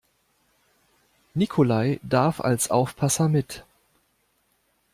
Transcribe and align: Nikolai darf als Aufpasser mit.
Nikolai 1.35 1.99
darf 2.01 2.41
als 2.41 2.71
Aufpasser 2.71 3.29
mit. 3.29 3.63